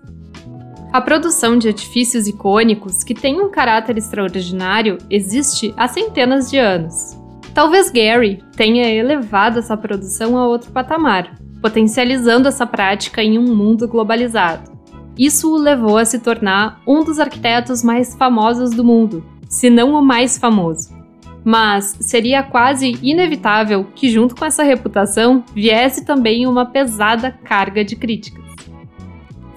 A 0.92 1.00
produção 1.00 1.56
de 1.56 1.68
edifícios 1.68 2.26
icônicos 2.26 3.04
que 3.04 3.14
têm 3.14 3.40
um 3.40 3.48
caráter 3.48 3.96
extraordinário 3.96 4.98
existe 5.08 5.72
há 5.76 5.86
centenas 5.86 6.50
de 6.50 6.58
anos. 6.58 7.16
Talvez 7.54 7.90
Gary 7.92 8.42
tenha 8.56 8.92
elevado 8.92 9.60
essa 9.60 9.76
produção 9.76 10.36
a 10.36 10.44
outro 10.44 10.72
patamar, 10.72 11.36
potencializando 11.60 12.48
essa 12.48 12.66
prática 12.66 13.22
em 13.22 13.38
um 13.38 13.54
mundo 13.54 13.86
globalizado. 13.86 14.72
Isso 15.16 15.48
o 15.54 15.56
levou 15.56 15.96
a 15.96 16.04
se 16.04 16.18
tornar 16.18 16.80
um 16.86 17.04
dos 17.04 17.20
arquitetos 17.20 17.84
mais 17.84 18.16
famosos 18.16 18.70
do 18.70 18.82
mundo, 18.82 19.24
se 19.48 19.70
não 19.70 19.94
o 19.94 20.02
mais 20.02 20.36
famoso. 20.36 21.01
Mas 21.44 21.96
seria 22.00 22.42
quase 22.42 22.96
inevitável 23.02 23.86
que, 23.94 24.10
junto 24.10 24.34
com 24.36 24.44
essa 24.44 24.62
reputação, 24.62 25.44
viesse 25.54 26.04
também 26.04 26.46
uma 26.46 26.66
pesada 26.66 27.32
carga 27.44 27.84
de 27.84 27.96
críticas. 27.96 28.44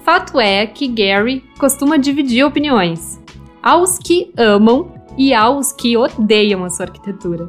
Fato 0.02 0.40
é 0.40 0.66
que 0.66 0.86
Gary 0.86 1.44
costuma 1.58 1.96
dividir 1.96 2.44
opiniões, 2.44 3.20
aos 3.62 3.98
que 3.98 4.32
amam 4.36 4.92
e 5.16 5.34
aos 5.34 5.72
que 5.72 5.96
odeiam 5.96 6.64
a 6.64 6.70
sua 6.70 6.86
arquitetura. 6.86 7.48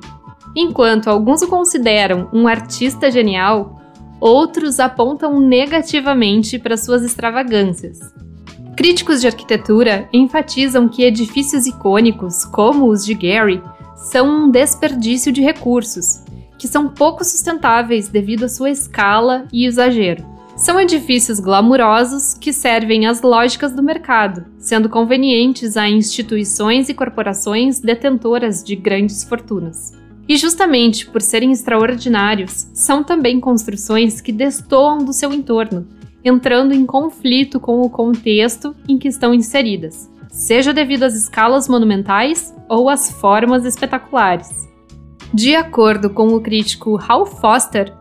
Enquanto 0.56 1.08
alguns 1.08 1.44
o 1.44 1.48
consideram 1.48 2.30
um 2.34 2.48
artista 2.48 3.12
genial, 3.12 3.80
outros 4.20 4.80
apontam 4.80 5.40
negativamente 5.40 6.58
para 6.58 6.78
suas 6.78 7.04
extravagâncias. 7.04 8.00
Críticos 8.76 9.22
de 9.22 9.28
arquitetura 9.28 10.10
enfatizam 10.12 10.88
que 10.88 11.04
edifícios 11.04 11.68
icônicos, 11.68 12.44
como 12.46 12.90
os 12.90 13.06
de 13.06 13.14
Gary, 13.14 13.62
são 13.98 14.46
um 14.46 14.52
desperdício 14.52 15.32
de 15.32 15.42
recursos, 15.42 16.24
que 16.58 16.68
são 16.68 16.90
pouco 16.90 17.24
sustentáveis 17.24 18.08
devido 18.08 18.46
à 18.46 18.50
sua 18.50 18.70
escala 18.70 19.46
e 19.52 19.66
exagero. 19.66 20.24
São 20.56 20.80
edifícios 20.80 21.40
glamurosos 21.40 22.34
que 22.34 22.52
servem 22.52 23.06
às 23.06 23.22
lógicas 23.22 23.74
do 23.74 23.84
mercado, 23.84 24.46
sendo 24.58 24.90
convenientes 24.90 25.78
a 25.78 25.88
instituições 25.88 26.90
e 26.90 26.96
corporações 26.96 27.80
detentoras 27.80 28.64
de 28.64 28.76
grandes 28.76 29.24
fortunas. 29.24 29.94
E 30.28 30.36
justamente 30.36 31.06
por 31.06 31.22
serem 31.22 31.52
extraordinários, 31.52 32.68
são 32.74 33.04
também 33.04 33.40
construções 33.40 34.20
que 34.20 34.32
destoam 34.32 34.98
do 34.98 35.14
seu 35.14 35.32
entorno, 35.32 35.88
entrando 36.24 36.74
em 36.74 36.86
conflito 36.86 37.60
com 37.60 37.82
o 37.82 37.90
contexto 37.90 38.76
em 38.90 38.98
que 38.98 39.08
estão 39.08 39.34
inseridas, 39.34 40.10
seja 40.30 40.74
devido 40.74 41.04
às 41.04 41.16
escalas 41.16 41.68
monumentais 41.68 42.54
ou 42.70 42.90
às 42.90 43.12
formas 43.12 43.66
espetaculares. 43.66 44.68
De 45.34 45.56
acordo 45.56 46.10
com 46.10 46.28
o 46.30 46.42
crítico 46.42 47.00
Hal 47.08 47.26
Foster, 47.26 47.94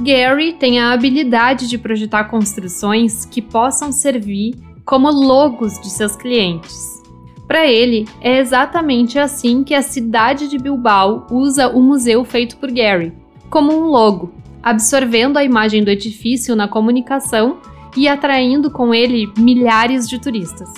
Gary 0.00 0.54
tem 0.54 0.80
a 0.80 0.92
habilidade 0.92 1.68
de 1.68 1.78
projetar 1.78 2.24
construções 2.24 3.24
que 3.24 3.40
possam 3.40 3.92
servir 3.92 4.54
como 4.84 5.10
logos 5.10 5.80
de 5.80 5.88
seus 5.88 6.16
clientes. 6.16 7.02
Para 7.46 7.66
ele, 7.66 8.06
é 8.20 8.38
exatamente 8.38 9.18
assim 9.18 9.62
que 9.62 9.74
a 9.74 9.82
cidade 9.82 10.48
de 10.48 10.58
Bilbao 10.58 11.26
usa 11.30 11.68
o 11.68 11.80
museu 11.80 12.24
feito 12.24 12.56
por 12.56 12.70
Gary, 12.70 13.12
como 13.50 13.72
um 13.72 13.84
logo, 13.84 14.32
absorvendo 14.62 15.38
a 15.38 15.44
imagem 15.44 15.84
do 15.84 15.90
edifício 15.90 16.56
na 16.56 16.66
comunicação 16.66 17.58
e 17.96 18.08
atraindo 18.08 18.70
com 18.70 18.94
ele 18.94 19.30
milhares 19.38 20.08
de 20.08 20.18
turistas. 20.18 20.70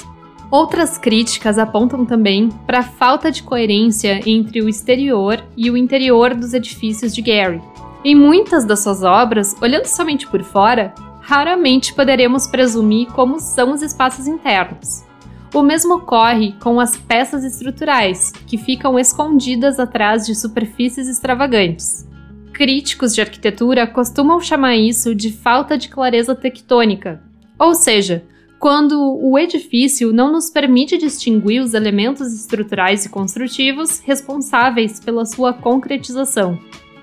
Outras 0.51 0.97
críticas 0.97 1.59
apontam 1.59 2.05
também 2.05 2.51
para 2.67 2.79
a 2.79 2.85
falta 2.85 3.33
de 3.33 3.43
coerência 3.43 4.21
entre 4.25 4.63
o 4.63 4.69
exterior 4.69 5.43
e 5.57 5.71
o 5.71 5.77
interior 5.77 6.35
dos 6.35 6.55
edifícios 6.55 7.15
de 7.15 7.21
Gary. 7.21 7.61
Em 8.05 8.15
muitas 8.15 8.65
das 8.65 8.81
suas 8.81 9.03
obras, 9.03 9.57
olhando 9.61 9.87
somente 9.87 10.27
por 10.29 10.45
fora, 10.45 10.95
raramente 11.21 11.93
poderemos 11.93 12.47
presumir 12.47 13.09
como 13.09 13.41
são 13.41 13.73
os 13.73 13.83
espaços 13.83 14.29
internos. 14.29 15.05
O 15.53 15.63
mesmo 15.63 15.95
ocorre 15.95 16.53
com 16.61 16.79
as 16.79 16.97
peças 16.97 17.43
estruturais, 17.43 18.31
que 18.47 18.57
ficam 18.57 18.97
escondidas 18.97 19.81
atrás 19.81 20.25
de 20.25 20.35
superfícies 20.37 21.09
extravagantes. 21.09 22.07
Críticos 22.53 23.15
de 23.15 23.21
arquitetura 23.21 23.87
costumam 23.87 24.41
chamar 24.41 24.77
isso 24.77 25.15
de 25.15 25.33
falta 25.33 25.77
de 25.77 25.89
clareza 25.89 26.35
tectônica, 26.35 27.21
ou 27.59 27.75
seja, 27.75 28.25
quando 28.59 29.19
o 29.23 29.39
edifício 29.39 30.13
não 30.13 30.33
nos 30.33 30.51
permite 30.51 30.97
distinguir 30.97 31.63
os 31.63 31.75
elementos 31.75 32.33
estruturais 32.33 33.05
e 33.05 33.09
construtivos 33.09 34.01
responsáveis 34.01 34.99
pela 34.99 35.25
sua 35.25 35.53
concretização. 35.53 36.59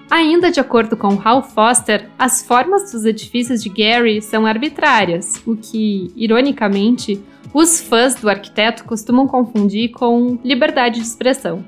Ainda 0.10 0.52
de 0.52 0.60
acordo 0.60 0.98
com 0.98 1.20
Hal 1.24 1.42
Foster, 1.42 2.10
as 2.18 2.44
formas 2.46 2.92
dos 2.92 3.06
edifícios 3.06 3.64
de 3.64 3.70
Gary 3.70 4.22
são 4.22 4.46
arbitrárias, 4.46 5.42
o 5.46 5.56
que, 5.56 6.12
ironicamente, 6.16 7.20
os 7.54 7.82
fãs 7.82 8.16
do 8.16 8.30
arquiteto 8.30 8.84
costumam 8.84 9.28
confundir 9.28 9.92
com 9.92 10.38
liberdade 10.44 11.00
de 11.00 11.06
expressão. 11.06 11.64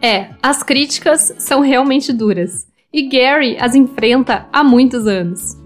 É, 0.00 0.30
as 0.40 0.62
críticas 0.62 1.34
são 1.38 1.60
realmente 1.60 2.12
duras, 2.12 2.68
e 2.92 3.08
Gary 3.08 3.56
as 3.58 3.74
enfrenta 3.74 4.46
há 4.52 4.62
muitos 4.62 5.06
anos. 5.06 5.57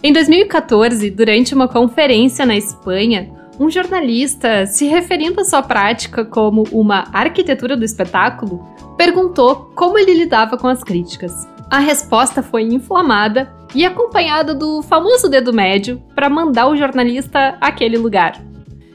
Em 0.00 0.12
2014, 0.12 1.10
durante 1.10 1.52
uma 1.52 1.66
conferência 1.66 2.46
na 2.46 2.56
Espanha, 2.56 3.32
um 3.58 3.68
jornalista, 3.68 4.64
se 4.64 4.86
referindo 4.86 5.40
à 5.40 5.44
sua 5.44 5.60
prática 5.60 6.24
como 6.24 6.62
uma 6.70 7.08
arquitetura 7.12 7.76
do 7.76 7.84
espetáculo, 7.84 8.64
perguntou 8.96 9.72
como 9.74 9.98
ele 9.98 10.14
lidava 10.14 10.56
com 10.56 10.68
as 10.68 10.84
críticas. 10.84 11.32
A 11.68 11.80
resposta 11.80 12.44
foi 12.44 12.62
inflamada 12.62 13.52
e 13.74 13.84
acompanhada 13.84 14.54
do 14.54 14.82
famoso 14.82 15.28
dedo 15.28 15.52
médio 15.52 16.00
para 16.14 16.30
mandar 16.30 16.68
o 16.68 16.76
jornalista 16.76 17.58
àquele 17.60 17.98
lugar. 17.98 18.40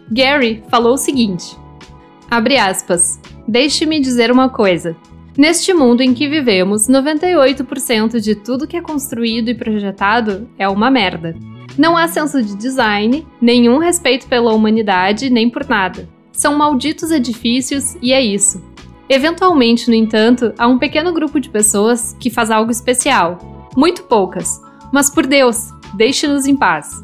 Gary 0.10 0.64
falou 0.70 0.94
o 0.94 0.98
seguinte: 0.98 1.58
abre 2.32 2.58
aspas, 2.58 3.20
deixe-me 3.46 4.00
dizer 4.00 4.32
uma 4.32 4.48
coisa. 4.48 4.96
Neste 5.36 5.74
mundo 5.74 6.02
em 6.02 6.14
que 6.14 6.30
vivemos, 6.30 6.88
98% 6.88 8.20
de 8.20 8.36
tudo 8.36 8.68
que 8.68 8.78
é 8.78 8.82
construído 8.82 9.50
e 9.50 9.56
projetado 9.56 10.48
é 10.60 10.70
uma 10.70 10.92
merda. 10.92 11.36
Não 11.76 11.98
há 11.98 12.08
senso 12.08 12.42
de 12.42 12.56
design, 12.56 13.26
nenhum 13.42 13.80
respeito 13.80 14.28
pela 14.28 14.54
humanidade, 14.54 15.32
nem 15.32 15.50
por 15.50 15.68
nada. 15.68 16.08
São 16.32 16.56
malditos 16.56 17.10
edifícios 17.10 17.96
e 18.00 18.14
é 18.14 18.22
isso. 18.22 18.64
Eventualmente, 19.10 19.90
no 19.90 19.96
entanto, 19.96 20.54
há 20.58 20.68
um 20.68 20.78
pequeno 20.78 21.12
grupo 21.12 21.40
de 21.40 21.50
pessoas 21.50 22.16
que 22.20 22.30
faz 22.30 22.52
algo 22.52 22.72
especial. 22.72 23.70
Muito 23.76 24.04
poucas. 24.04 24.62
Mas 24.92 25.10
por 25.10 25.26
Deus, 25.26 25.70
deixe-nos 25.96 26.46
em 26.46 26.56
paz. 26.56 27.04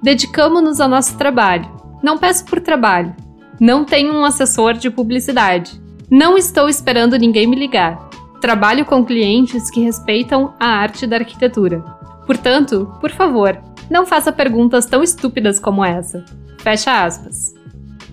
Dedicamos-nos 0.00 0.80
ao 0.80 0.88
nosso 0.88 1.18
trabalho. 1.18 1.68
Não 2.02 2.18
peço 2.18 2.44
por 2.44 2.60
trabalho. 2.60 3.14
Não 3.60 3.84
tenho 3.84 4.12
um 4.14 4.24
assessor 4.24 4.74
de 4.74 4.90
publicidade. 4.90 5.82
Não 6.10 6.36
estou 6.36 6.68
esperando 6.68 7.18
ninguém 7.18 7.46
me 7.46 7.56
ligar. 7.56 8.10
Trabalho 8.40 8.84
com 8.84 9.04
clientes 9.04 9.70
que 9.70 9.80
respeitam 9.80 10.52
a 10.60 10.66
arte 10.66 11.06
da 11.06 11.16
arquitetura. 11.16 11.80
Portanto, 12.26 12.92
por 13.00 13.10
favor, 13.10 13.58
não 13.90 14.04
faça 14.04 14.30
perguntas 14.30 14.86
tão 14.86 15.02
estúpidas 15.02 15.58
como 15.58 15.84
essa. 15.84 16.24
Fecha 16.58 17.04
aspas. 17.04 17.54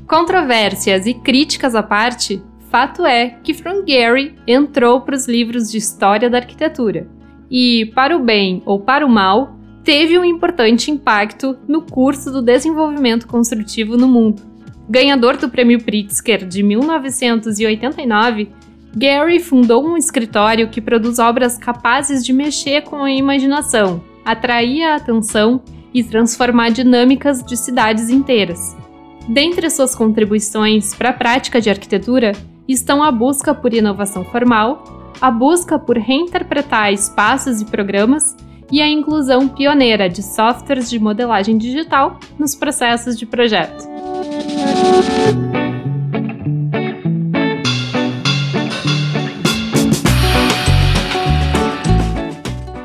Controvérsias 0.07 1.05
e 1.05 1.13
críticas 1.13 1.75
à 1.75 1.83
parte, 1.83 2.41
fato 2.69 3.05
é 3.05 3.38
que 3.43 3.53
Gehry 3.53 4.36
entrou 4.48 5.01
para 5.01 5.15
os 5.15 5.27
livros 5.27 5.69
de 5.69 5.77
história 5.77 6.29
da 6.29 6.38
arquitetura 6.38 7.07
e, 7.50 7.91
para 7.93 8.15
o 8.15 8.24
bem 8.24 8.62
ou 8.65 8.79
para 8.79 9.05
o 9.05 9.10
mal, 9.10 9.57
teve 9.83 10.17
um 10.17 10.24
importante 10.24 10.89
impacto 10.89 11.57
no 11.67 11.81
curso 11.81 12.31
do 12.31 12.41
desenvolvimento 12.41 13.27
construtivo 13.27 13.98
no 13.98 14.07
mundo. 14.07 14.50
Ganhador 14.89 15.38
do 15.38 15.50
Prêmio 15.50 15.81
Pritzker 15.81 16.45
de 16.45 16.63
1989, 16.63 18.50
Gary 18.95 19.39
fundou 19.39 19.85
um 19.85 19.95
escritório 19.95 20.69
que 20.69 20.81
produz 20.81 21.17
obras 21.17 21.57
capazes 21.57 22.25
de 22.25 22.33
mexer 22.33 22.81
com 22.81 23.03
a 23.03 23.11
imaginação, 23.11 24.03
atrair 24.25 24.83
a 24.83 24.96
atenção 24.96 25.61
e 25.94 26.03
transformar 26.03 26.70
dinâmicas 26.70 27.44
de 27.44 27.55
cidades 27.55 28.09
inteiras. 28.09 28.75
Dentre 29.29 29.70
suas 29.70 29.96
contribuições 29.96 30.94
para 30.94 31.09
a 31.09 31.13
prática 31.13 31.61
de 31.61 31.70
arquitetura 31.70 32.33
estão 32.67 33.03
a 33.03 33.11
busca 33.11 33.53
por 33.53 33.74
inovação 33.74 34.25
formal, 34.25 35.13
a 35.22 35.29
busca 35.29 35.77
por 35.77 35.98
reinterpretar 35.98 36.91
espaços 36.91 37.61
e 37.61 37.65
programas 37.65 38.35
e 38.72 38.81
a 38.81 38.89
inclusão 38.89 39.48
pioneira 39.48 40.09
de 40.09 40.24
softwares 40.24 40.89
de 40.89 40.98
modelagem 40.98 41.57
digital 41.57 42.20
nos 42.39 42.55
processos 42.55 43.17
de 43.17 43.25
projeto. 43.25 43.85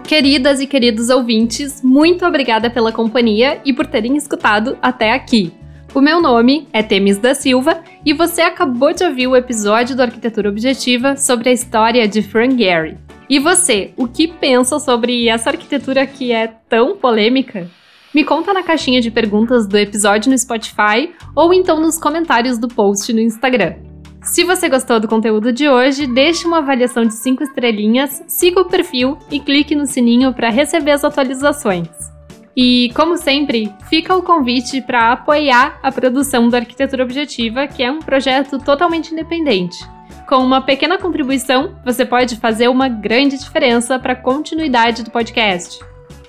Queridas 0.07 0.61
e 0.61 0.67
queridos 0.67 1.11
ouvintes, 1.11 1.83
muito 1.83 2.25
obrigada 2.25 2.71
pela 2.71 2.91
companhia 2.91 3.61
e 3.65 3.73
por 3.73 3.87
terem 3.87 4.17
escutado 4.17 4.79
até 4.81 5.13
aqui. 5.13 5.53
O 5.95 6.01
meu 6.01 6.23
nome 6.23 6.69
é 6.73 6.83
Temis 6.83 7.19
da 7.19 7.35
Silva 7.35 7.83
e 8.05 8.13
você 8.13 8.41
acabou 8.41 8.95
de 8.95 9.05
ouvir 9.05 9.27
o 9.27 9.37
episódio 9.37 9.95
do 9.97 10.03
Arquitetura 10.03 10.49
Objetiva 10.49 11.17
sobre 11.17 11.51
a 11.51 11.53
história 11.53 12.09
de 12.09 12.23
Frank 12.23 12.57
Gehry. 12.57 12.97
E 13.29 13.39
você, 13.39 13.93
o 13.97 14.07
que 14.07 14.29
pensa 14.29 14.79
sobre 14.79 15.29
essa 15.29 15.51
arquitetura 15.51 16.07
que 16.07 16.33
é 16.33 16.47
tão 16.69 16.97
polêmica? 16.97 17.69
Me 18.15 18.25
conta 18.25 18.53
na 18.55 18.63
caixinha 18.63 19.01
de 19.01 19.11
perguntas 19.11 19.67
do 19.67 19.77
episódio 19.77 20.31
no 20.31 20.39
Spotify 20.39 21.13
ou 21.35 21.53
então 21.53 21.81
nos 21.81 21.99
comentários 21.99 22.59
do 22.59 22.69
post 22.69 23.13
no 23.13 23.21
Instagram. 23.21 23.75
Se 24.23 24.43
você 24.43 24.69
gostou 24.69 24.99
do 24.99 25.07
conteúdo 25.07 25.53
de 25.53 25.69
hoje, 25.69 26.07
deixe 26.07 26.47
uma 26.47 26.59
avaliação 26.59 27.05
de 27.05 27.15
5 27.15 27.45
estrelinhas, 27.45 28.25
siga 28.27 28.61
o 28.61 28.65
perfil 28.65 29.17
e 29.31 29.39
clique 29.39 29.75
no 29.75 29.87
sininho 29.87 30.35
para 30.35 30.51
receber 30.51 30.91
as 30.91 31.05
atualizações. 31.05 31.89
E, 32.57 32.91
como 32.95 33.19
sempre, 33.19 33.73
fica 33.89 34.17
o 34.17 34.23
convite 34.23 34.81
para 34.81 35.13
apoiar 35.13 35.79
a 35.83 35.93
produção 35.93 36.49
da 36.49 36.59
Arquitetura 36.59 37.05
Objetiva, 37.05 37.67
que 37.67 37.83
é 37.83 37.91
um 37.91 38.01
projeto 38.01 38.59
totalmente 38.59 39.13
independente. 39.13 39.77
Com 40.27 40.39
uma 40.39 40.61
pequena 40.61 40.99
contribuição, 40.99 41.77
você 41.85 42.05
pode 42.05 42.37
fazer 42.37 42.69
uma 42.69 42.89
grande 42.89 43.39
diferença 43.39 43.99
para 43.99 44.15
a 44.15 44.17
continuidade 44.17 45.05
do 45.05 45.11
podcast. 45.11 45.79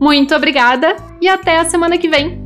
Muito 0.00 0.34
obrigada 0.34 0.94
e 1.20 1.28
até 1.28 1.58
a 1.58 1.64
semana 1.64 1.98
que 1.98 2.08
vem! 2.08 2.43